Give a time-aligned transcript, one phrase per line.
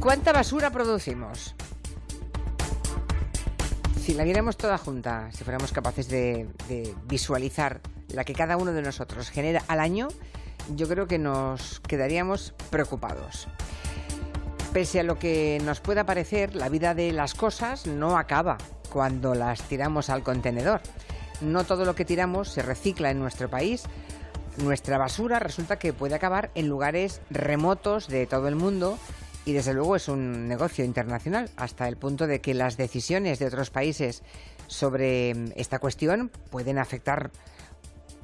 [0.00, 1.54] ¿Cuánta basura producimos?
[4.00, 6.48] Si la viéramos toda junta, si fuéramos capaces de,
[7.04, 10.08] visualizar la que cada uno de nosotros genera al año,
[10.74, 13.46] yo creo que nos quedaríamos preocupados.
[14.72, 18.56] Pese a lo que nos pueda parecer, la vida de las cosas no acaba
[18.90, 20.80] cuando las tiramos al contenedor.
[21.42, 23.82] No todo lo que tiramos se recicla en nuestro país.
[24.56, 28.98] Nuestra basura resulta que puede acabar en lugares remotos de todo el mundo
[29.44, 33.46] y desde luego es un negocio internacional hasta el punto de que las decisiones de
[33.46, 34.22] otros países
[34.66, 37.30] sobre mm, esta cuestión pueden afectar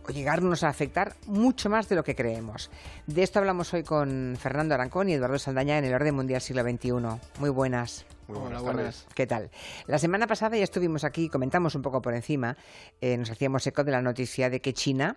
[0.08, 2.70] o llegarnos a afectar mucho más de lo que creemos.
[3.06, 6.62] De esto hablamos hoy con Fernando Arancón y Eduardo Saldaña en el Orden Mundial Siglo
[6.62, 6.92] XXI.
[7.40, 8.06] Muy buenas.
[8.28, 9.06] Muy buenas, buenas.
[9.14, 9.50] ¿Qué tal?
[9.86, 12.56] La semana pasada ya estuvimos aquí, comentamos un poco por encima,
[13.00, 15.16] eh, nos hacíamos eco de la noticia de que China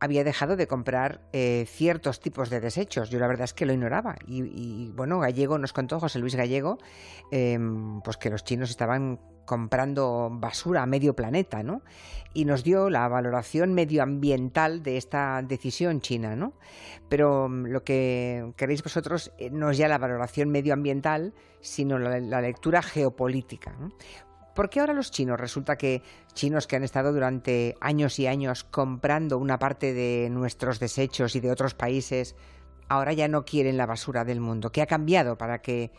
[0.00, 3.10] había dejado de comprar eh, ciertos tipos de desechos.
[3.10, 4.16] Yo la verdad es que lo ignoraba.
[4.26, 6.78] Y, y bueno, Gallego nos contó, José Luis Gallego,
[7.30, 7.58] eh,
[8.02, 11.80] pues que los chinos estaban comprando basura a medio planeta, ¿no?
[12.34, 16.52] Y nos dio la valoración medioambiental de esta decisión china, ¿no?
[17.08, 22.40] Pero mm, lo que queréis vosotros eh, no es ya la valoración medioambiental, sino la,
[22.40, 23.76] lectura geopolítica.
[24.54, 25.38] ¿Por qué ahora los chinos?
[25.38, 26.02] Resulta que
[26.34, 31.40] chinos que han estado durante años y años comprando una parte de nuestros desechos y
[31.40, 32.34] de otros países,
[32.88, 34.70] ahora ya no quieren la basura del mundo.
[34.70, 35.92] ¿Qué ha cambiado para que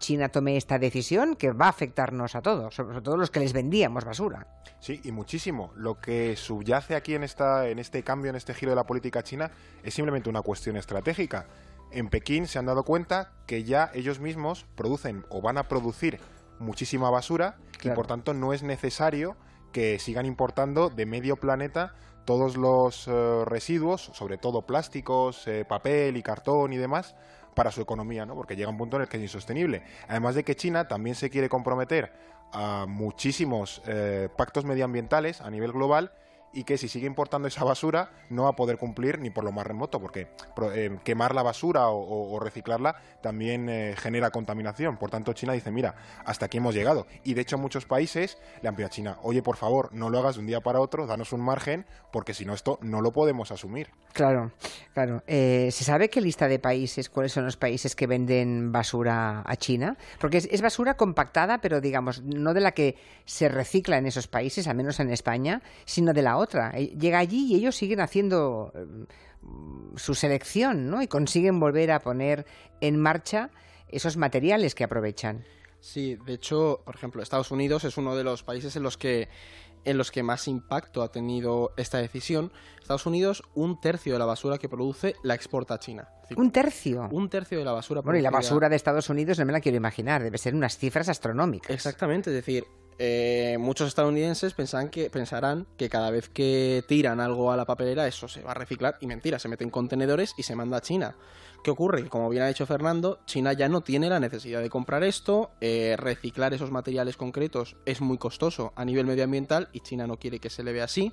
[0.00, 3.52] China tome esta decisión que va a afectarnos a todos, sobre todo los que les
[3.52, 4.46] vendíamos basura.
[4.80, 5.72] Sí, y muchísimo.
[5.76, 9.22] Lo que subyace aquí en, esta, en este cambio, en este giro de la política
[9.22, 9.50] china,
[9.84, 11.46] es simplemente una cuestión estratégica.
[11.92, 16.20] En Pekín se han dado cuenta que ya ellos mismos producen o van a producir
[16.58, 17.94] muchísima basura claro.
[17.94, 19.36] y por tanto no es necesario
[19.72, 26.16] que sigan importando de medio planeta todos los uh, residuos, sobre todo plásticos, eh, papel
[26.16, 27.16] y cartón y demás,
[27.54, 28.34] para su economía, ¿no?
[28.34, 29.82] Porque llega un punto en el que es insostenible.
[30.08, 32.12] Además de que China también se quiere comprometer
[32.52, 36.12] a muchísimos eh, pactos medioambientales a nivel global
[36.52, 39.52] y que si sigue importando esa basura no va a poder cumplir ni por lo
[39.52, 40.28] más remoto, porque
[40.74, 44.96] eh, quemar la basura o, reciclarla también eh, genera contaminación.
[44.96, 45.94] Por tanto, China dice, mira,
[46.24, 47.06] hasta aquí hemos llegado.
[47.22, 50.18] Y de hecho muchos países le han pedido a China, oye, por favor, no lo
[50.18, 53.12] hagas de un día para otro, danos un margen, porque si no esto no lo
[53.12, 53.90] podemos asumir.
[54.12, 54.52] Claro,
[54.94, 55.22] claro.
[55.26, 59.56] Eh, ¿Se sabe qué lista de países, cuáles son los países que venden basura a
[59.56, 59.96] China?
[60.18, 64.66] Porque es basura compactada, pero digamos, no de la que se recicla en esos países,
[64.66, 66.72] al menos en España, sino de la otra.
[66.74, 68.86] Eh, llega allí y ellos siguen haciendo eh,
[69.96, 71.02] su selección, ¿no?
[71.02, 72.46] Y consiguen volver a poner
[72.80, 73.50] en marcha
[73.88, 75.44] esos materiales que aprovechan.
[75.80, 79.28] Sí, de hecho, por ejemplo, Estados Unidos es uno de los países en los que
[79.84, 82.52] en los que más impacto ha tenido esta decisión.
[82.80, 86.08] Estados Unidos, un tercio de la basura que produce la exporta a China.
[86.36, 87.08] ¿Un tercio?
[87.10, 88.00] Un tercio de la basura.
[88.02, 90.76] Bueno, y la basura de Estados Unidos no me la quiero imaginar, debe ser unas
[90.76, 91.70] cifras astronómicas.
[91.70, 92.64] Exactamente, es decir,
[93.02, 94.52] eh, muchos estadounidenses
[94.90, 98.54] que, pensarán que cada vez que tiran algo a la papelera eso se va a
[98.54, 101.16] reciclar y mentira, se mete en contenedores y se manda a China.
[101.62, 102.08] ¿Qué ocurre?
[102.08, 105.94] Como bien ha dicho Fernando, China ya no tiene la necesidad de comprar esto, eh,
[105.98, 110.48] reciclar esos materiales concretos es muy costoso a nivel medioambiental y China no quiere que
[110.48, 111.12] se le vea así.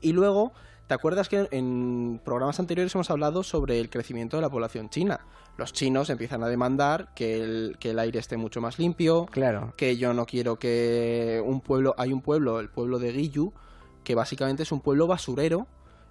[0.00, 0.52] Y luego,
[0.86, 5.26] ¿te acuerdas que en programas anteriores hemos hablado sobre el crecimiento de la población china?
[5.56, 9.74] Los chinos empiezan a demandar que el, que el aire esté mucho más limpio, claro.
[9.76, 13.52] que yo no quiero que un pueblo, hay un pueblo, el pueblo de Guiyu,
[14.04, 15.66] que básicamente es un pueblo basurero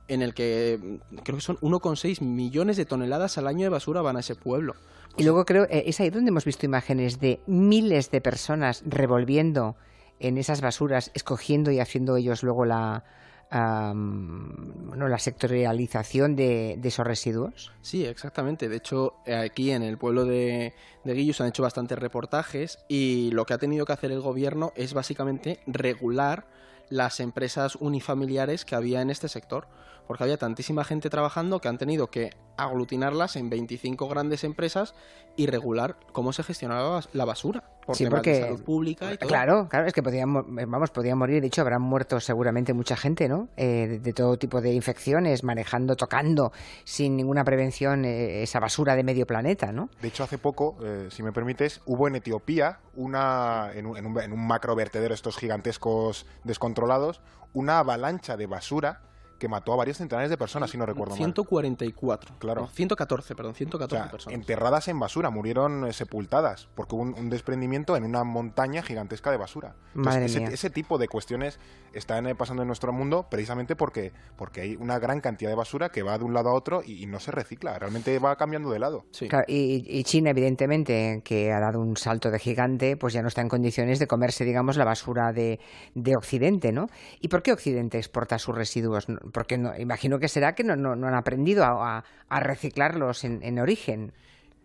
[0.07, 4.17] en el que creo que son 1,6 millones de toneladas al año de basura van
[4.17, 4.75] a ese pueblo.
[5.17, 9.75] Y luego creo, eh, es ahí donde hemos visto imágenes de miles de personas revolviendo
[10.19, 13.03] en esas basuras, escogiendo y haciendo ellos luego la,
[13.51, 17.71] um, bueno, la sectorialización de, de, esos residuos.
[17.81, 18.69] Sí, exactamente.
[18.69, 20.73] De hecho, aquí en el pueblo de,
[21.03, 24.71] de Guillus han hecho bastantes reportajes y lo que ha tenido que hacer el gobierno
[24.75, 26.47] es básicamente regular
[26.89, 29.67] las empresas unifamiliares que había en este sector,
[30.07, 34.95] porque había tantísima gente trabajando que han tenido que aglutinarlas en 25 grandes empresas
[35.35, 37.76] y regular cómo se gestionaba la basura.
[37.87, 39.29] Por sí, porque de salud pública y todo.
[39.29, 40.33] claro, claro, es que podían,
[40.69, 43.47] vamos, podían morir, de hecho habrán muerto seguramente mucha gente, ¿no?
[43.55, 46.51] Eh, de, de, todo tipo de infecciones, manejando, tocando,
[46.83, 49.89] sin ninguna prevención eh, esa basura de medio planeta, ¿no?
[50.01, 54.05] De hecho, hace poco, eh, si me permites, hubo en Etiopía una, en un, en
[54.05, 57.21] un, en un macro vertedero estos gigantescos descontrolados,
[57.53, 59.01] una avalancha de basura
[59.37, 62.29] que mató a varios centenares de personas, si no recuerdo 144.
[62.31, 62.39] mal.
[62.39, 62.61] Claro.
[62.61, 64.39] No, 114, perdón, 114 O sea, personas.
[64.39, 69.31] enterradas en basura, murieron eh, sepultadas, porque hubo un, un desprendimiento en una montaña gigantesca
[69.31, 69.75] de basura.
[69.93, 70.49] Madre ese, mía.
[70.51, 71.59] ese tipo de cuestiones
[71.93, 75.89] están eh, pasando en nuestro mundo precisamente porque, porque hay una gran cantidad de basura
[75.89, 78.69] que va de un lado a otro y, y no se recicla, realmente va cambiando
[78.71, 79.05] de lado.
[79.11, 79.27] Sí.
[79.27, 83.27] Claro, y, y China, evidentemente, que ha dado un salto de gigante, pues ya no
[83.27, 85.59] está en condiciones de comerse, digamos, la basura de,
[85.95, 86.87] de Occidente, ¿no?
[87.19, 89.07] ¿Y por qué Occidente exporta sus residuos?
[89.31, 93.23] Porque no, imagino que será que no, no- no han aprendido a, a- a reciclarlos
[93.23, 94.13] en, en origen.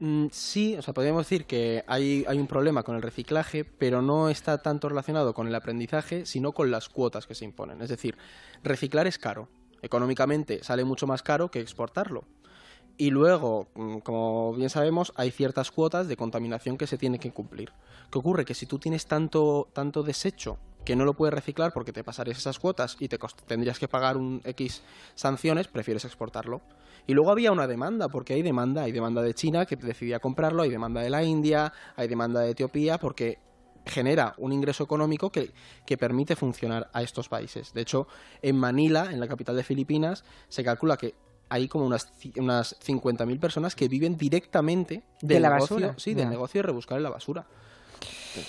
[0.01, 4.03] Mm, sí, o sea, podríamos decir que hay, hay un problema con el reciclaje, pero
[4.03, 7.81] no está tanto relacionado con el aprendizaje, sino con las cuotas que se imponen.
[7.83, 8.17] Es decir,
[8.65, 9.49] reciclar es caro.
[9.83, 12.25] Económicamente sale mucho más caro que exportarlo.
[12.99, 17.31] Y luego, mm, como bien sabemos, hay ciertas cuotas de contaminación que se tienen que
[17.31, 17.73] cumplir.
[18.11, 18.45] ¿Qué ocurre?
[18.45, 22.39] Que si tú tienes tanto, tanto desecho que no lo puedes reciclar porque te pasarías
[22.39, 24.83] esas cuotas y te tendrías que pagar un X
[25.15, 26.61] sanciones, prefieres exportarlo.
[27.07, 30.63] Y luego había una demanda, porque hay demanda, hay demanda de China que decidía comprarlo,
[30.63, 33.39] hay demanda de la India, hay demanda de Etiopía, porque
[33.85, 35.51] genera un ingreso económico que,
[35.85, 37.73] que permite funcionar a estos países.
[37.73, 38.07] De hecho,
[38.41, 41.15] en Manila, en la capital de Filipinas, se calcula que
[41.49, 46.15] hay como unas, unas 50.000 personas que viven directamente De del la negocio, basura, sí,
[46.15, 47.47] del negocio de rebuscar en la basura.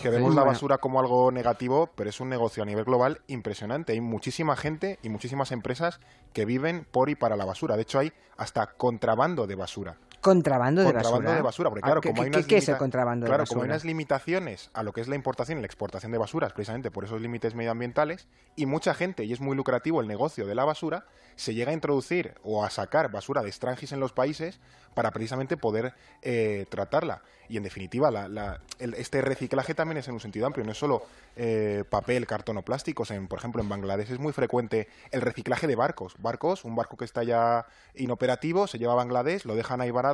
[0.01, 0.53] Que vemos la Bueno.
[0.53, 3.94] basura como algo negativo, pero es un negocio a nivel global impresionante.
[3.94, 6.00] Hay muchísima gente y muchísimas empresas
[6.31, 7.75] que viven por y para la basura.
[7.75, 9.97] De hecho, hay hasta contrabando de basura.
[10.23, 11.35] Contrabando de basura.
[11.35, 13.45] de basura, porque Ah, claro, ¿qué- como hay unas qué es el contrabando de basura?
[13.47, 16.53] como hay unas limitaciones a lo que es la importación y la exportación de basuras,
[16.53, 20.55] precisamente por esos límites medioambientales, y mucha gente, y es muy lucrativo el negocio de
[20.55, 21.05] la basura,
[21.35, 24.59] se llega a introducir o a sacar basura de extranjis en los países
[24.93, 27.23] para precisamente poder eh, tratarla.
[27.49, 30.71] Y en definitiva, la- la- el- este reciclaje también es en un sentido amplio, no
[30.71, 31.03] es solo
[31.35, 33.09] eh, papel, cartón o plásticos.
[33.09, 36.13] En, por ejemplo, en Bangladesh es muy frecuente el reciclaje de barcos.
[36.19, 37.65] Barcos, un barco que está ya
[37.95, 40.12] inoperativo, se lleva a Bangladesh, lo dejan ahí varado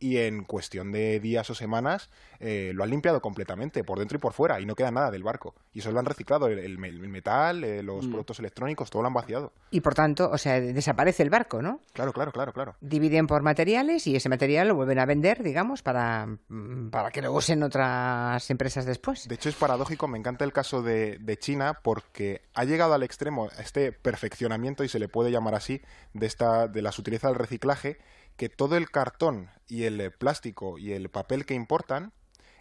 [0.00, 2.10] y en cuestión de días o semanas
[2.40, 5.22] eh, lo han limpiado completamente, por dentro y por fuera, y no queda nada del
[5.22, 5.54] barco.
[5.72, 8.10] Y eso lo han reciclado, el, el me- el metal, eh, los Mm.
[8.10, 9.52] productos electrónicos, todo lo han vaciado.
[9.70, 11.80] Y por tanto, o sea, desaparece el barco, ¿no?
[11.92, 12.74] Claro, claro, claro, claro.
[12.80, 17.22] Dividen por materiales y ese material lo vuelven a vender, digamos, para, mm, para que
[17.22, 19.26] lo usen otras empresas después.
[19.28, 23.04] De hecho, es paradójico, me encanta el caso de, de China porque ha llegado al
[23.04, 25.80] extremo este perfeccionamiento, y se le puede llamar así,
[26.12, 27.98] de, esta, de la sutileza del reciclaje,
[28.36, 32.12] que todo el cartón y el plástico y el papel que importan,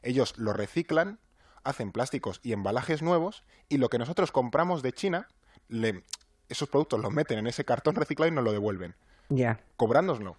[0.02, 1.20] ellos lo reciclan,
[1.64, 5.28] hacen plásticos y embalajes nuevos, y lo que nosotros compramos de China,
[5.70, 6.04] le-
[6.50, 8.96] esos productos los meten en ese cartón reciclado y nos lo devuelven,
[9.30, 9.60] Ya.
[9.78, 10.38] cobrándonoslo.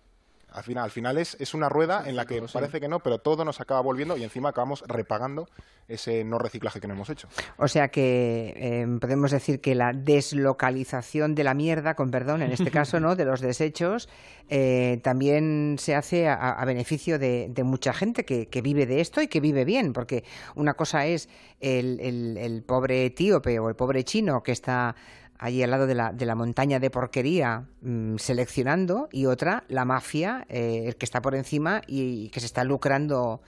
[0.54, 3.18] Al final, al final es, es una rueda en la que parece que no, pero
[3.18, 5.48] todo nos acaba volviendo y encima acabamos repagando
[5.88, 7.28] ese no reciclaje que no hemos hecho.
[7.58, 12.52] O sea que eh, podemos decir que la deslocalización de la mierda, con perdón, en
[12.52, 13.16] este caso, ¿no?
[13.16, 14.08] De los desechos,
[14.48, 19.00] eh, también se hace a, a beneficio de, de mucha gente que, que vive de
[19.00, 20.24] esto y que vive bien, porque
[20.54, 21.28] una cosa es
[21.60, 24.94] el, el- el pobre etíope o el pobre chino que está
[25.38, 29.84] allí al lado de la, de la montaña de porquería mm, seleccionando y otra la
[29.84, 33.40] mafia, eh, el que está por encima y, y que se está lucrando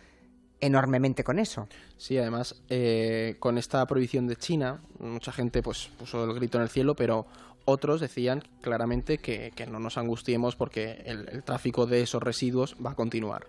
[0.61, 1.69] enormemente con eso.
[1.97, 6.62] Sí, además, eh, con esta prohibición de China, mucha gente pues puso el grito en
[6.62, 7.27] el cielo, pero
[7.67, 12.77] otros decían claramente que, que no nos angustiemos porque el, el tráfico de esos residuos
[12.85, 13.47] va a continuar.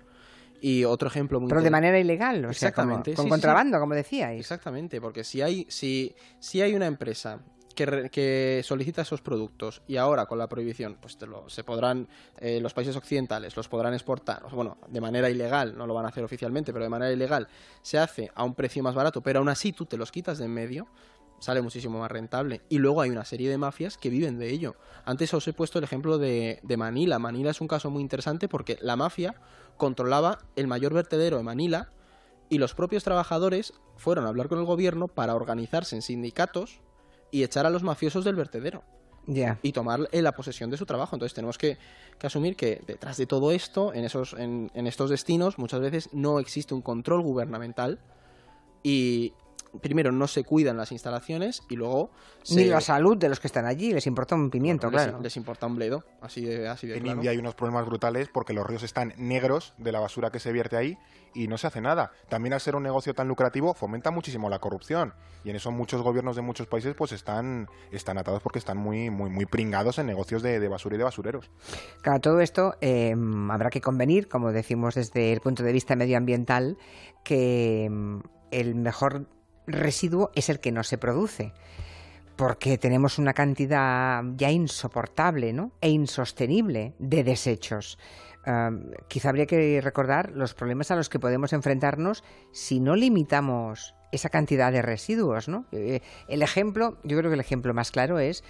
[0.60, 3.30] Y otro ejemplo muy Pero de manera ilegal, o sea, como- Exactamente, con sí, sí,
[3.30, 4.40] contrabando, como decíais.
[4.40, 7.40] Exactamente, porque si hay, si, si hay una empresa
[7.78, 12.10] que, que solicita esos productos y ahora con la prohibición, pues te lo- se podrán,
[12.40, 16.10] eh, los países occidentales los podrán exportar, bueno, de manera ilegal, no lo van a
[16.10, 17.48] hacer oficialmente, pero de manera ilegal
[17.82, 20.46] se hace a un precio más barato, pero aún así tú te los quitas de
[20.46, 20.88] en medio,
[21.40, 22.62] sale muchísimo más rentable.
[22.68, 24.76] Y luego hay una serie de mafias que viven de ello.
[25.06, 27.20] Antes os he puesto el ejemplo de Manila.
[27.20, 29.36] Manila es un caso muy interesante porque la mafia
[29.78, 31.92] controlaba el mayor vertedero de Manila
[32.50, 36.80] y los propios trabajadores fueron a hablar con el gobierno para organizarse en sindicatos
[37.32, 38.84] y echar a los mafiosos del vertedero
[39.26, 39.60] Ya.
[39.62, 41.16] y tomar eh, la posesión de su trabajo.
[41.16, 41.78] Entonces tenemos que,
[42.18, 46.10] que asumir que detrás de todo esto, en, esos, en, en estos destinos, muchas veces
[46.14, 48.00] no existe un control gubernamental
[48.84, 49.34] y
[49.82, 52.12] primero no se cuidan las instalaciones y luego
[52.44, 55.20] se- Ni la salud de los que están allí, les importa un pimiento, les, claro.
[55.22, 57.18] les importa un bledo, así de, así de En claro.
[57.18, 60.52] India hay unos problemas brutales porque los ríos están negros de la basura que se
[60.52, 60.98] vierte ahí
[61.34, 62.12] y no se hace nada.
[62.30, 66.02] También al ser un negocio tan lucrativo fomenta muchísimo la corrupción y en eso muchos
[66.02, 70.08] gobiernos de muchos países pues están, están atados porque están muy, muy, muy pringados en
[70.08, 71.52] negocios de, de basura y de basureros.
[72.02, 73.14] Claro, todo esto eh,
[73.52, 76.78] habrá que convenir, como decimos desde el punto de vista medioambiental,
[77.24, 78.20] que mm,
[78.52, 79.28] el mejor
[79.68, 81.54] residuo es el que no se produce.
[82.36, 85.72] porque tenemos una cantidad ya insoportable ¿no?
[85.82, 87.98] e insostenible de desechos.
[89.08, 94.30] Quizá habría que recordar los problemas a los que podemos enfrentarnos si no limitamos esa
[94.30, 95.48] cantidad de residuos.
[95.48, 95.66] ¿no?
[95.72, 98.44] Eh, el ejemplo, yo creo que el ejemplo más claro es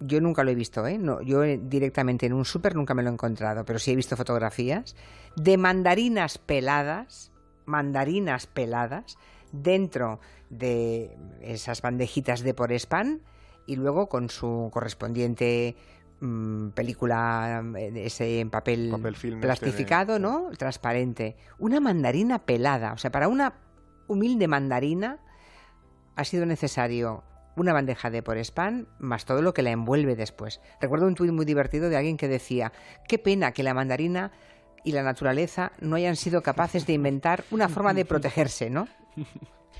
[0.00, 0.98] yo nunca lo he visto, ¿eh?
[0.98, 3.96] No, yo eh, directamente en un súper nunca me lo he encontrado, pero sí he
[3.96, 4.94] visto fotografías
[5.34, 7.32] de mandarinas peladas,
[7.66, 9.18] mandarinas peladas,
[9.52, 13.20] dentro de esas bandejitas de por spam
[13.66, 15.76] y luego con su correspondiente
[16.20, 20.50] mm, película, eh, ese en papel, este plastificado, ¿no?
[20.56, 21.36] Transparente.
[21.58, 23.54] Una mandarina pelada, o sea, para una
[24.06, 25.18] humilde mandarina
[26.16, 27.22] ha sido necesario
[27.56, 30.60] una bandeja de por spam más todo lo que la envuelve después.
[30.80, 32.72] Recuerdo un tuit muy divertido de alguien que decía,
[33.06, 34.32] qué pena que la mandarina
[34.84, 38.88] y la naturaleza no hayan sido capaces de inventar una forma de protegerse, ¿no?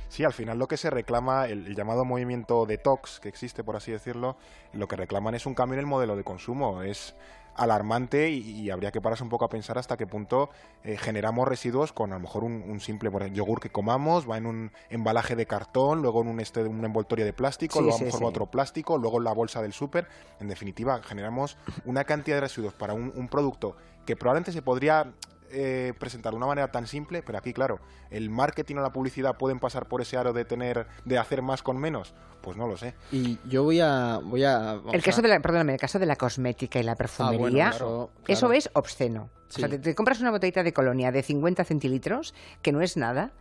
[0.08, 3.92] Sí, al final lo que se reclama, el, llamado movimiento detox que existe, por así
[3.92, 4.36] decirlo,
[4.72, 6.82] lo que reclaman es un cambio en el modelo de consumo.
[6.82, 7.14] Es
[7.54, 10.48] alarmante y, habría que pararse un poco a pensar hasta qué punto
[10.84, 14.72] eh, generamos residuos con a lo mejor un, simple yogur que comamos, va en un
[14.90, 18.24] embalaje de cartón, luego en un, este, un envoltorio de plástico, luego a lo mejor
[18.24, 20.06] otro plástico, luego en la bolsa del súper.
[20.38, 23.76] En definitiva, generamos una cantidad de residuos para un producto
[24.06, 25.12] que probablemente se podría
[25.50, 29.36] eh, presentar de una manera tan simple, pero aquí, claro, ¿el marketing o la publicidad
[29.36, 32.14] pueden pasar por ese aro de tener, de hacer más con menos?
[32.42, 32.94] Pues no lo sé.
[33.12, 34.20] Y yo voy a...
[34.22, 37.70] Voy a el caso de la, perdóname, el caso de la cosmética y la perfumería,
[37.70, 39.30] ah, eso, es obsceno.
[39.48, 43.32] O sea, te, compras una botellita de colonia de 50 centilitros, que no es nada,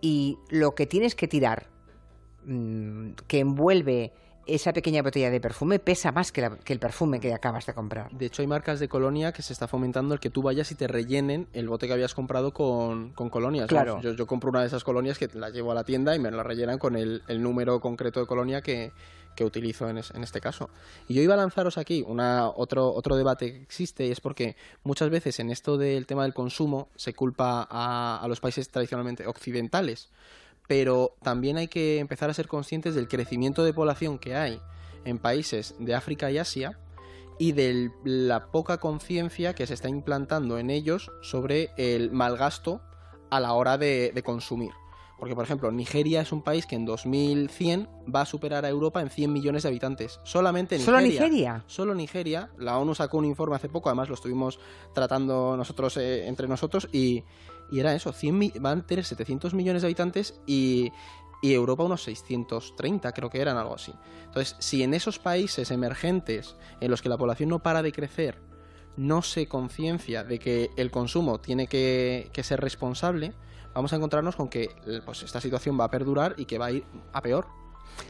[0.00, 1.66] y lo que tienes que tirar,
[2.44, 4.12] mm, que envuelve
[4.48, 8.10] esa pequeña botella de perfume pesa más que, el perfume que acabas de comprar.
[8.10, 10.74] De hecho, hay marcas de colonia que se está fomentando el que tú vayas y
[10.74, 13.68] te rellenen el bote que habías comprado con, colonias.
[13.68, 14.00] Claro.
[14.00, 16.42] Yo, compro una de esas colonias que la llevo a la tienda y me la
[16.42, 18.92] rellenan con el, número concreto de colonia que,
[19.40, 20.68] utilizo en, este caso.
[21.06, 24.56] Y yo iba a lanzaros aquí una, otro, otro debate que existe y es porque
[24.82, 30.08] muchas veces en esto del tema del consumo se culpa a los países tradicionalmente occidentales
[30.68, 34.60] pero también hay que empezar a ser conscientes del crecimiento de población que hay
[35.04, 36.78] en países de África y Asia
[37.38, 42.82] y de la poca conciencia que se está implantando en ellos sobre el mal gasto
[43.30, 44.72] a la hora de, consumir.
[45.18, 49.00] Porque, por ejemplo, Nigeria es un país que en 2100 va a superar a Europa
[49.00, 50.20] en 100 millones de habitantes.
[50.22, 50.86] Solamente Nigeria.
[50.86, 51.64] ¿Solo Nigeria?
[51.66, 52.50] Solo Nigeria.
[52.56, 54.60] La ONU sacó un informe hace poco, además lo estuvimos
[54.94, 57.24] tratando nosotros eh, entre nosotros, y,
[57.70, 60.92] y era eso, 100 van a tener 700 millones de habitantes y,
[61.40, 63.92] Europa unos 630, creo que eran algo así.
[64.24, 68.40] Entonces, si en esos países emergentes en los que la población no para de crecer,
[68.96, 73.34] no se conciencia de que el consumo tiene que, ser responsable,
[73.78, 74.70] vamos a encontrarnos con que
[75.06, 77.46] pues, esta situación va a perdurar y que va a ir a peor.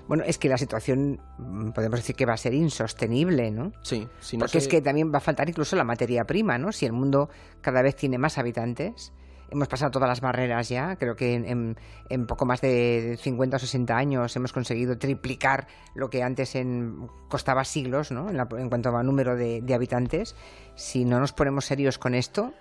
[0.06, 3.72] Bueno, es que la situación mm, podemos decir que va a ser insostenible, ¿no?
[3.82, 4.08] Sí,
[4.38, 6.72] Porque es que también va a faltar incluso la materia prima, ¿no?
[6.72, 7.28] Si el mundo
[7.60, 9.12] cada vez tiene más habitantes,
[9.50, 10.96] hemos pasado todas las barreras ya.
[10.96, 16.22] Creo que en, poco más de 50 o 60 años hemos conseguido triplicar lo que
[16.22, 18.30] antes en, costaba siglos, ¿no?
[18.30, 20.34] En, cuanto a número de, habitantes.
[20.76, 22.54] Si no nos ponemos serios con esto.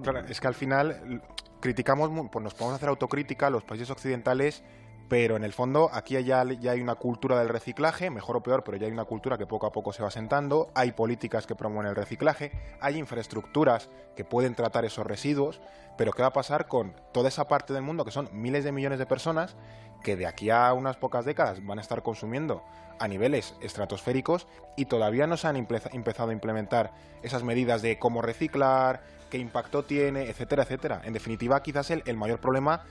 [0.00, 1.22] Claro, es que al final
[1.60, 4.62] criticamos, pues nos podemos hacer autocrítica, los países occidentales
[5.08, 8.64] pero en el fondo aquí ya, ya, hay una cultura del reciclaje, mejor o peor,
[8.64, 11.54] pero ya hay una cultura que poco a poco se va sentando, hay políticas que
[11.54, 15.60] promueven el reciclaje, hay infraestructuras que pueden tratar esos residuos,
[15.96, 18.72] pero ¿qué va a pasar con toda esa parte del mundo que son miles de
[18.72, 19.56] millones de personas
[20.02, 22.62] que de aquí a unas pocas décadas van a estar consumiendo
[22.98, 24.46] a niveles estratosféricos
[24.76, 29.82] y todavía no se han empezado a implementar esas medidas de cómo reciclar, qué impacto
[29.82, 31.02] tiene, etcétera, etcétera.
[31.04, 32.82] En definitiva, quizás el mayor problema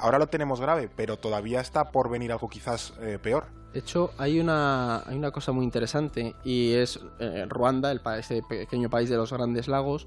[0.00, 3.46] ahora lo tenemos grave, pero todavía está por venir algo quizás eh, peor.
[3.72, 8.42] De hecho, hay una, hay una cosa muy interesante y es eh, Ruanda, el ese
[8.48, 10.06] pequeño país de los grandes lagos.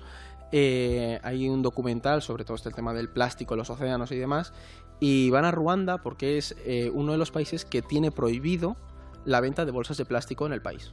[0.51, 4.53] Eh, hay un documental sobre todo este tema del plástico, los océanos y demás.
[4.99, 6.55] Y van a Ruanda porque es
[6.93, 8.77] uno de los países que tiene prohibido
[9.25, 10.91] la venta de bolsas de plástico en el país.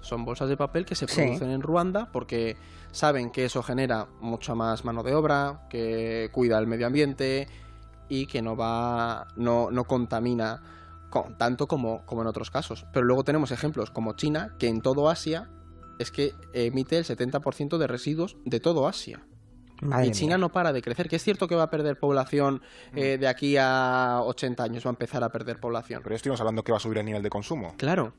[0.00, 2.56] Son bolsas de papel que se producen en Ruanda porque
[2.90, 7.48] saben que eso genera mucha más mano de obra, que cuida el medio ambiente,
[8.10, 10.60] y que no va no, no contamina
[11.08, 12.84] con, tanto como, como en otros casos.
[12.92, 15.48] Pero luego tenemos ejemplos como China, que en todo Asia
[15.98, 19.22] es que emite el 70% de residuos de todo Asia.
[20.02, 22.62] y China no para de crecer, que es cierto que va a perder población
[22.94, 26.00] eh, de aquí a 80 años, va a empezar a perder población.
[26.02, 27.74] Pero ya estuvimos hablando que va a subir el nivel de consumo.
[27.76, 28.14] Claro,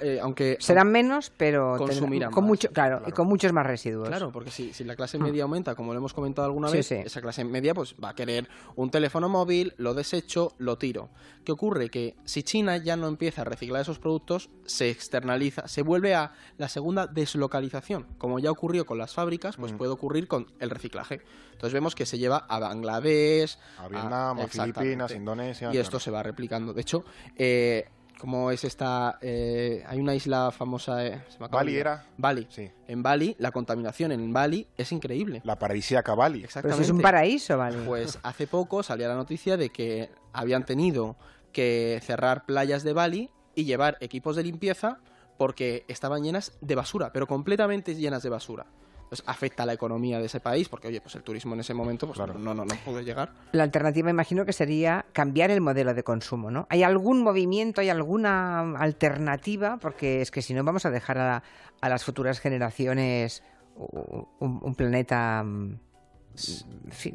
[0.00, 4.08] eh, aunque serán menos, pero consumirán con mucho, claro, y con muchos más residuos.
[4.08, 7.20] Claro, porque si, si la clase media aumenta, como lo hemos comentado alguna vez, esa
[7.20, 11.10] clase media pues va a querer un teléfono móvil, lo desecho, lo tiro.
[11.44, 11.90] ¿Qué ocurre?
[11.90, 16.32] Que si China ya no empieza a reciclar esos productos, se externaliza, se vuelve a
[16.56, 18.06] la segunda deslocalización.
[18.16, 19.76] Como ya ocurrió con las fábricas, pues mm.
[19.76, 21.20] puede ocurrir con el reciclaje.
[21.52, 25.70] Entonces vemos que se lleva a Bangladesh, a Vietnam, a, Filipinas, Indonesia.
[25.72, 26.72] Y esto se va replicando.
[26.72, 27.04] De hecho,
[27.36, 32.06] eh, como es esta eh, hay una isla famosa eh, Bali era.
[32.16, 32.46] Bali.
[32.50, 32.70] Sí.
[32.86, 35.40] en Bali la contaminación en Bali es increíble.
[35.44, 36.44] La paradisíaca Bali.
[36.44, 36.76] Exactamente.
[36.76, 37.78] Pero es un paraíso Bali.
[37.86, 41.16] Pues hace poco salía la noticia de que habían tenido
[41.52, 44.98] que cerrar playas de Bali y llevar equipos de limpieza
[45.36, 48.66] porque estaban llenas de basura pero completamente llenas de basura
[49.08, 51.74] pues afecta a la economía de ese país, porque oye, pues el turismo en ese
[51.74, 53.32] momento pues, no, no, no puede llegar.
[53.52, 56.66] La alternativa imagino que sería cambiar el modelo de consumo, ¿no?
[56.70, 59.78] ¿Hay algún movimiento, hay alguna alternativa?
[59.78, 61.42] Porque es que si no vamos a dejar a,
[61.82, 63.42] las futuras generaciones
[63.76, 65.78] un, planeta mm,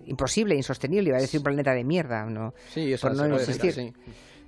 [0.06, 2.54] imposible, insostenible, iba a decir un planeta de mierda, ¿no?
[2.70, 3.94] Sí, eso no existir.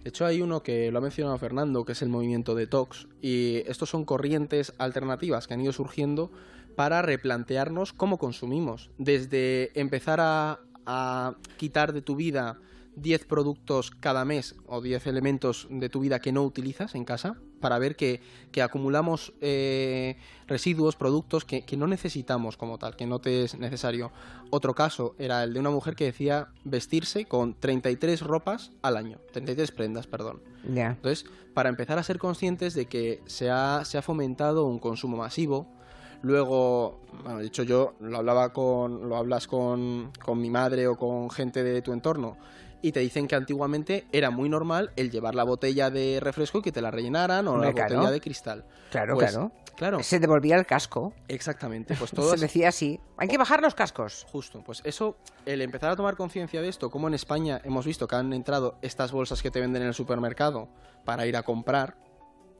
[0.03, 3.57] De hecho, hay uno que lo ha mencionado Fernando, que es el movimiento detox, y
[3.67, 6.31] estos son corrientes alternativas que han ido surgiendo
[6.75, 8.89] para replantearnos cómo consumimos.
[8.97, 10.59] Desde empezar a,
[11.57, 12.57] quitar de tu vida
[12.95, 17.37] 10 productos cada mes o 10 elementos de tu vida que no utilizas en casa
[17.61, 18.19] para ver que,
[18.61, 24.11] acumulamos eh, residuos, productos que, no necesitamos como tal, que no te es necesario.
[24.49, 29.19] Otro caso era el de una mujer que decía vestirse con 33 ropas al año,
[29.31, 30.41] 33 prendas, perdón.
[30.65, 35.17] Entonces, para empezar a ser conscientes de que se ha, se ha fomentado un consumo
[35.17, 35.71] masivo,
[36.21, 40.97] Luego, bueno, de hecho yo lo hablaba con, lo hablas con, con mi madre o
[40.97, 42.37] con gente de tu entorno
[42.81, 46.61] y te dicen que antiguamente era muy normal el llevar la botella de refresco y
[46.61, 48.65] que te la rellenaran o la botella de cristal.
[48.89, 49.51] Claro, pues, claro.
[49.75, 50.03] Claro.
[50.03, 51.13] Se devolvía el casco.
[51.27, 51.95] Exactamente.
[51.95, 52.99] Pues todo Se decía así.
[53.17, 54.27] Hay que bajar los cascos.
[54.31, 54.63] Justo.
[54.63, 58.15] Pues eso, el empezar a tomar conciencia de esto, como en España hemos visto que
[58.15, 60.69] han entrado estas bolsas que te venden en el supermercado
[61.03, 61.97] para ir a comprar,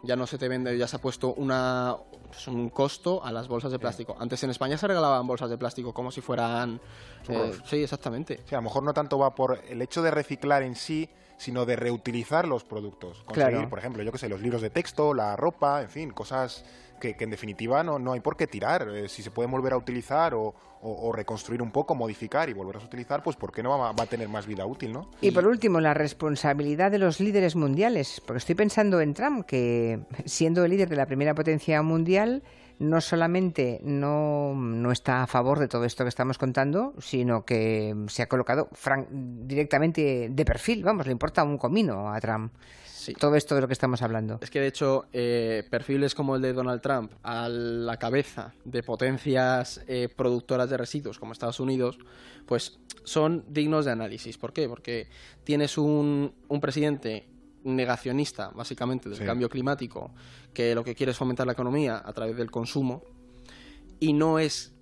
[0.04, 1.96] ya no se te vende, ya se ha puesto una,
[2.28, 4.16] pues, un costo a las bolsas de plástico.
[4.20, 6.82] Antes en España se regalaban bolsas de plástico como si fueran...
[7.28, 8.42] Eh, sí, exactamente.
[8.46, 11.10] Sí, a lo mejor no tanto va por el hecho de reciclar en sí,
[11.42, 13.24] sino de reutilizar los productos.
[13.24, 16.64] Conseguir, por ejemplo, yo que sé, los libros de texto, la ropa, en fin, cosas
[17.00, 18.88] que, en definitiva no, no, hay por qué tirar.
[18.94, 20.54] Eh, si se pueden volver a utilizar o,
[21.14, 24.30] reconstruir un poco, modificar y volver a utilizar, pues ¿por qué no va, a tener
[24.30, 25.10] más vida útil, no?
[25.20, 28.22] Y, por último, la responsabilidad de los líderes mundiales.
[28.24, 32.44] Porque estoy pensando en Trump, que siendo el líder de la primera potencia mundial,
[32.82, 37.96] no solamente no, no, está a favor de todo esto que estamos contando, sino que
[38.08, 38.70] se ha colocado
[39.12, 42.52] directamente de perfil, vamos, le importa un comino a Trump.
[43.20, 44.40] Todo esto de lo que estamos hablando.
[44.42, 48.84] Es que de hecho, eh, perfiles como el de Donald Trump a la cabeza de
[48.84, 51.98] potencias eh, productoras de residuos como Estados Unidos,
[52.46, 54.38] pues son dignos de análisis.
[54.38, 54.68] ¿Por qué?
[54.68, 55.08] Porque
[55.44, 57.28] tienes un, un presidente
[57.64, 60.12] negacionista, básicamente, del cambio climático,
[60.54, 63.04] que lo que quiere es fomentar la economía a través del consumo,
[64.00, 64.74] y no es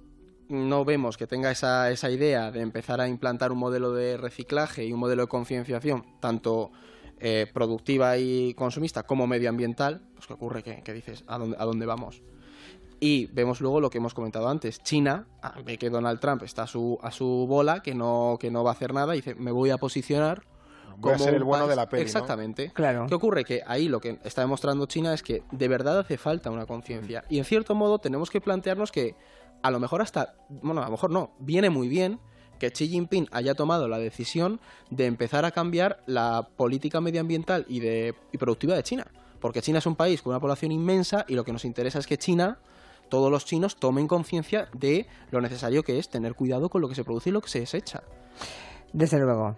[0.49, 4.83] no vemos que tenga esa, esa idea de empezar a implantar un modelo de reciclaje
[4.83, 6.71] y un modelo de concienciación, tanto
[7.19, 10.63] eh, productiva y consumista como medioambiental, pues ¿qué ocurre?
[10.63, 12.23] Que, dices, ¿a dónde, ¿a dónde vamos?
[12.99, 14.81] Y vemos luego lo que hemos comentado antes.
[14.83, 18.49] China ah, ve que Donald Trump está a su, a su bola, que no, que
[18.49, 20.43] no va a hacer nada, y dice, me voy a posicionar
[20.99, 22.71] Voy a ser el bueno de la peli, Exactamente.
[22.73, 23.07] Claro.
[23.07, 23.45] ¿Qué ocurre?
[23.45, 27.23] Que ahí lo que está demostrando China es que de verdad hace falta una conciencia.
[27.29, 29.15] Y en cierto modo tenemos que plantearnos que
[29.61, 32.19] a lo mejor hasta, bueno, a lo mejor no, viene muy bien
[32.59, 34.59] que Xi Jinping haya tomado la decisión
[34.89, 39.07] de empezar a cambiar la política medioambiental y, de, y productiva de China.
[39.39, 42.07] Porque China es un país con una población inmensa y lo que nos interesa es
[42.07, 42.59] que China,
[43.07, 46.95] todos los chinos, tomen conciencia de lo necesario que es tener cuidado con lo que
[46.95, 48.03] se produce y lo que se desecha.
[48.91, 49.55] Desde luego.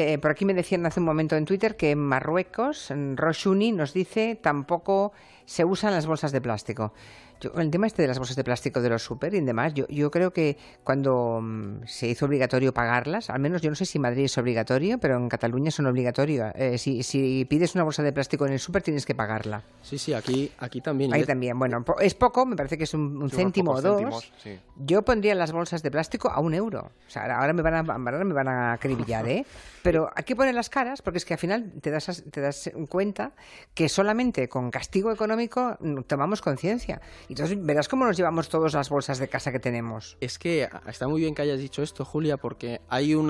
[0.00, 3.72] Eh, por aquí me decían hace un momento en Twitter que en Marruecos, en Roshuni,
[3.72, 5.12] nos dice tampoco
[5.44, 6.92] se usan las bolsas de plástico
[7.40, 10.10] el tema este de las bolsas de plástico de los super y demás, yo, yo
[10.10, 14.24] creo que cuando mm, se hizo obligatorio pagarlas, al menos yo no sé si Madrid
[14.24, 16.54] es obligatorio, pero en Cataluña son obligatorias.
[16.56, 19.62] Eh, si, si pides una bolsa de plástico en el super tienes que pagarla.
[19.82, 21.14] Sí, sí, aquí, aquí también.
[21.14, 21.58] Ahí también.
[21.58, 24.32] Bueno, es poco, me parece que es un, céntimo o dos.
[24.76, 26.90] Yo pondría las bolsas de plástico a un euro.
[27.06, 29.44] O sea, ahora me van a, ahora me van a acribillar, ¿eh?
[29.82, 32.70] Pero hay que poner las caras porque es que al final te das, te das
[32.88, 33.32] cuenta
[33.74, 37.00] que solamente con castigo económico mm, tomamos conciencia.
[37.28, 40.16] Entonces verás cómo nos llevamos todas las bolsas de casa que tenemos.
[40.20, 43.26] Es que está muy bien que hayas dicho esto, Julia, porque hay un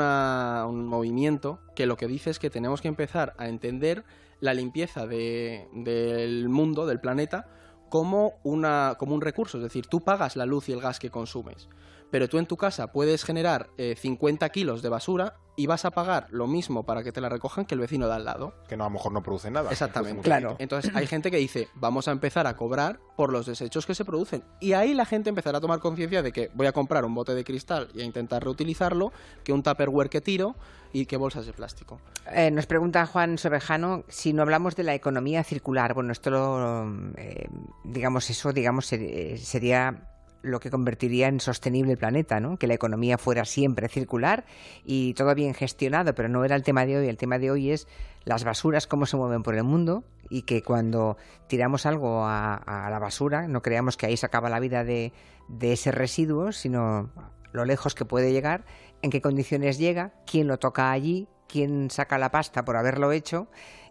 [0.86, 4.04] movimiento que lo que dice es que tenemos que empezar a entender
[4.40, 7.48] la limpieza de- del mundo, del planeta,
[7.88, 9.56] como, una, como un recurso.
[9.58, 11.68] Es decir, tú pagas la luz y el gas que consumes.
[12.10, 15.90] Pero tú en tu casa puedes generar eh, 50 kilos de basura y vas a
[15.90, 18.54] pagar lo mismo para que te la recojan que el vecino de al lado.
[18.68, 19.72] Que no, a lo mejor no produce nada.
[19.72, 20.22] Exactamente.
[20.22, 20.56] produce Claro.
[20.60, 24.04] Entonces hay gente que dice, vamos a empezar a cobrar por los desechos que se
[24.04, 24.44] producen.
[24.60, 27.34] Y ahí la gente empezará a tomar conciencia de que voy a comprar un bote
[27.34, 30.54] de cristal y a intentar reutilizarlo, que un tupperware que tiro
[30.92, 32.00] y que bolsas de plástico.
[32.32, 35.92] Eh, nos pregunta Juan Sobejano si no hablamos de la economía circular.
[35.92, 37.48] Bueno, esto lo, eh,
[37.82, 40.08] digamos, eso, digamos, eh, sería
[40.42, 42.58] lo que convertiría en sostenible el planeta, ¿no?
[42.58, 44.44] Que la economía fuera siempre circular
[44.84, 47.08] y todo bien gestionado, pero no era el tema de hoy.
[47.08, 47.88] El tema de hoy es
[48.24, 52.90] las basuras, cómo se mueven por el mundo y que cuando tiramos algo a, a
[52.90, 55.12] la basura no creamos que ahí se acaba la vida de,
[55.48, 57.10] de ese residuo, sino
[57.52, 58.64] lo lejos que puede llegar,
[59.02, 63.48] en qué condiciones llega, quién lo toca allí, quién saca la pasta por haberlo hecho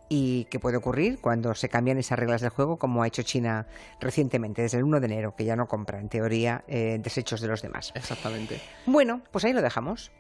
[0.10, 3.68] y qué puede ocurrir cuando se cambian esas reglas del juego, como ha hecho China
[4.00, 7.48] recientemente, desde el 1 de enero, que ya no compra, en teoría, eh, desechos de
[7.48, 7.92] los demás.
[7.96, 8.62] Exactamente.
[8.86, 10.12] Bueno, pues ahí lo dejamos.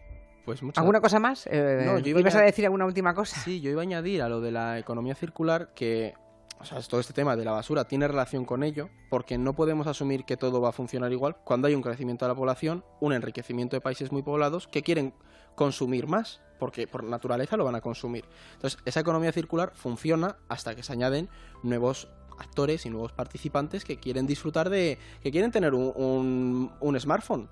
[0.46, 1.46] Pues muchas ¿Alguna cosa más?
[1.52, 3.40] Eh, No, yo iba ¿Ibas a- a decir alguna última cosa?
[3.42, 6.14] Sí, yo iba a añadir a lo de la economía circular que,
[6.60, 9.88] o sea, todo este tema de la basura tiene relación con ello, porque no podemos
[9.88, 13.12] asumir que todo va a funcionar igual cuando hay un crecimiento de la población, un
[13.14, 15.14] enriquecimiento de países muy poblados que quieren
[15.56, 18.26] consumir más, porque por naturaleza lo van a consumir.
[18.54, 21.30] Entonces, esa economía circular funciona hasta que se añaden
[21.64, 22.08] nuevos
[22.40, 27.50] actores y nuevos participantes que quieren disfrutar de, que quieren tener un, un- un smartphone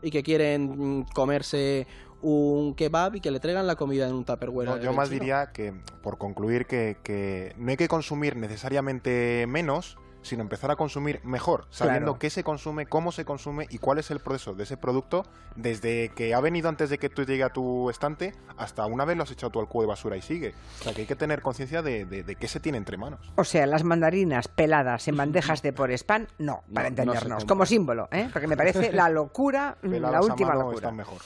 [0.00, 1.86] y que quieren comerse
[2.22, 4.68] un kebab y que le traigan la comida en un tupperware.
[4.68, 5.20] No, yo más chino.
[5.20, 9.96] diría que, por concluir, que, que no hay que consumir necesariamente menos,
[10.28, 12.18] sino empezar a consumir mejor, sabiendo Claro.
[12.18, 15.24] qué se consume, cómo se consume y cuál es el proceso de ese producto
[15.56, 19.16] desde que ha venido antes de que tú llegue a tu estante hasta una vez
[19.16, 20.54] lo has echado tú al cubo de basura y sigue.
[20.80, 23.32] O sea, que hay que tener conciencia de, de- de qué se tiene entre manos.
[23.36, 27.66] O sea, las mandarinas peladas en bandejas de por spam, no, para No, entendernos, como
[27.66, 28.28] símbolo, ¿eh?
[28.32, 30.76] porque me parece la locura, la Peladas a última mano locura.
[30.76, 31.18] están mejor.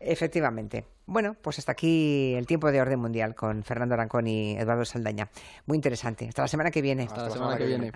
[0.00, 0.86] Efectivamente.
[1.06, 5.28] Bueno, pues hasta aquí el tiempo de orden mundial con Fernando Arancón y Eduardo Saldaña.
[5.66, 6.28] Muy interesante.
[6.28, 7.04] Hasta la semana que viene.
[7.04, 7.90] Hasta la semana que viene.